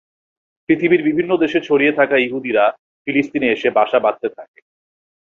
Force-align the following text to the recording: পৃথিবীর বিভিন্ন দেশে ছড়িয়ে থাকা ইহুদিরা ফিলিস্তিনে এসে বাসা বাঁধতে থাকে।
পৃথিবীর 0.69 1.01
বিভিন্ন 1.03 1.31
দেশে 1.37 1.59
ছড়িয়ে 1.59 1.93
থাকা 1.99 2.15
ইহুদিরা 2.17 2.65
ফিলিস্তিনে 3.07 3.47
এসে 3.49 3.69
বাসা 3.77 3.99
বাঁধতে 3.99 4.27
থাকে। 4.37 4.59